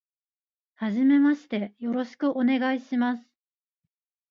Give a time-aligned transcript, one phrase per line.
[0.73, 3.23] 初めましてよろしくお願いします。